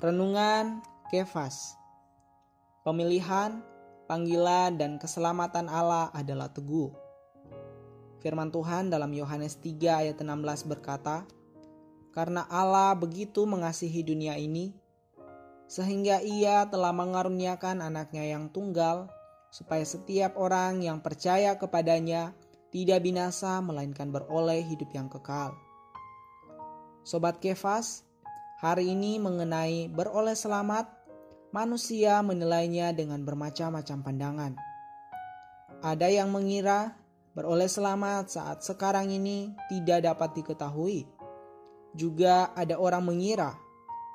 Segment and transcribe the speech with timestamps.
[0.00, 0.80] Renungan
[1.12, 1.76] Kefas
[2.88, 3.60] Pemilihan,
[4.08, 6.88] panggilan, dan keselamatan Allah adalah teguh.
[8.24, 11.28] Firman Tuhan dalam Yohanes 3 ayat 16 berkata,
[12.16, 14.72] Karena Allah begitu mengasihi dunia ini,
[15.68, 19.12] sehingga ia telah mengaruniakan anaknya yang tunggal,
[19.52, 22.32] supaya setiap orang yang percaya kepadanya
[22.72, 25.52] tidak binasa melainkan beroleh hidup yang kekal.
[27.04, 28.08] Sobat Kefas,
[28.60, 30.84] Hari ini mengenai beroleh selamat,
[31.48, 34.52] manusia menilainya dengan bermacam-macam pandangan.
[35.80, 36.92] Ada yang mengira
[37.32, 41.08] beroleh selamat saat sekarang ini tidak dapat diketahui.
[41.96, 43.56] Juga ada orang mengira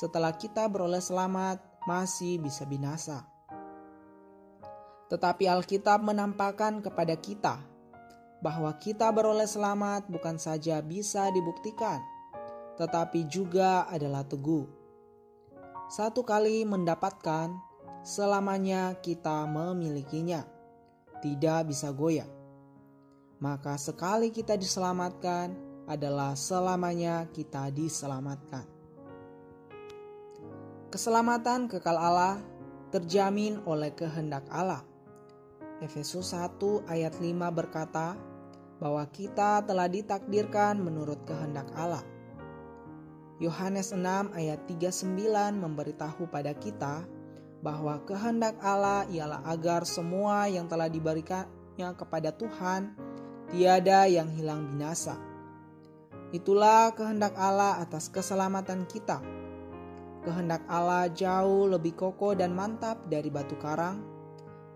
[0.00, 3.28] setelah kita beroleh selamat masih bisa binasa.
[5.12, 7.60] Tetapi Alkitab menampakkan kepada kita
[8.40, 12.00] bahwa kita beroleh selamat bukan saja bisa dibuktikan,
[12.80, 14.64] tetapi juga adalah teguh.
[15.92, 17.52] Satu kali mendapatkan,
[18.00, 20.48] selamanya kita memilikinya,
[21.20, 22.24] tidak bisa goyah.
[23.36, 25.52] Maka sekali kita diselamatkan,
[25.84, 28.64] adalah selamanya kita diselamatkan.
[30.88, 32.40] Keselamatan kekal Allah
[32.94, 34.86] terjamin oleh kehendak Allah.
[35.84, 38.14] Efesus 1 ayat 5 berkata
[38.78, 42.06] bahwa kita telah ditakdirkan menurut kehendak Allah
[43.40, 44.04] Yohanes 6
[44.36, 45.16] ayat 39
[45.56, 47.08] memberitahu pada kita
[47.64, 52.92] bahwa kehendak Allah ialah agar semua yang telah diberikannya kepada Tuhan
[53.48, 55.16] tiada yang hilang binasa.
[56.36, 59.24] Itulah kehendak Allah atas keselamatan kita.
[60.20, 64.04] Kehendak Allah jauh lebih kokoh dan mantap dari batu karang.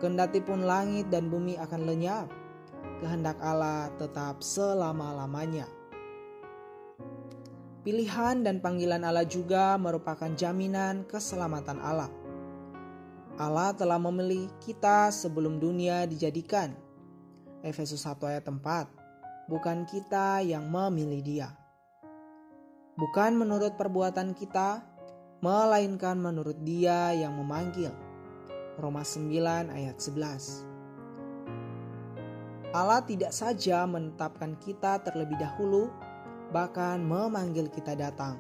[0.01, 2.33] Kendati pun langit dan bumi akan lenyap,
[3.05, 5.84] kehendak Allah tetap selama-lamanya.
[7.85, 12.09] Pilihan dan panggilan Allah juga merupakan jaminan keselamatan Allah.
[13.37, 16.73] Allah telah memilih kita sebelum dunia dijadikan.
[17.61, 19.53] Efesus 1 ayat 4.
[19.53, 21.53] Bukan kita yang memilih dia.
[22.97, 24.81] Bukan menurut perbuatan kita,
[25.45, 27.93] melainkan menurut dia yang memanggil.
[28.81, 30.73] Roma 9 ayat 11.
[32.73, 35.93] Allah tidak saja menetapkan kita terlebih dahulu
[36.55, 38.39] bahkan memanggil kita datang.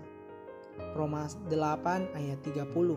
[0.95, 2.95] Roma 8 ayat 30.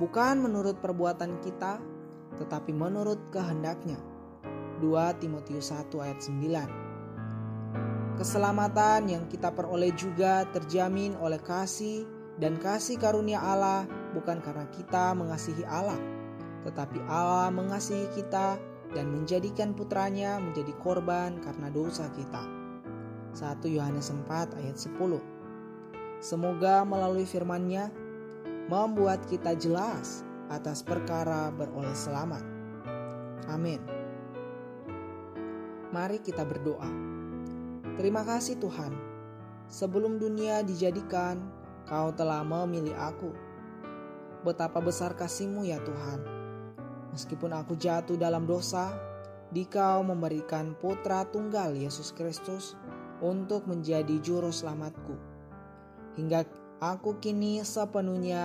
[0.00, 1.76] Bukan menurut perbuatan kita,
[2.40, 4.00] tetapi menurut kehendaknya.
[4.80, 8.16] 2 Timotius 1 ayat 9.
[8.16, 12.08] Keselamatan yang kita peroleh juga terjamin oleh kasih
[12.40, 13.84] dan kasih karunia Allah
[14.16, 16.00] bukan karena kita mengasihi Allah,
[16.64, 18.56] tetapi Allah mengasihi kita
[18.96, 22.65] dan menjadikan putranya menjadi korban karena dosa kita.
[23.36, 24.96] 1 Yohanes 4 ayat 10.
[26.24, 27.92] Semoga melalui firman-Nya
[28.72, 32.40] membuat kita jelas atas perkara beroleh selamat.
[33.52, 33.84] Amin.
[35.92, 36.88] Mari kita berdoa.
[38.00, 38.96] Terima kasih Tuhan.
[39.68, 41.52] Sebelum dunia dijadikan,
[41.86, 43.30] Kau telah memilih aku.
[44.42, 46.18] Betapa besar kasih-Mu ya Tuhan.
[47.14, 48.90] Meskipun aku jatuh dalam dosa,
[49.54, 52.74] Dikau memberikan putra tunggal Yesus Kristus
[53.24, 55.16] untuk menjadi juru selamatku.
[56.16, 56.44] Hingga
[56.80, 58.44] aku kini sepenuhnya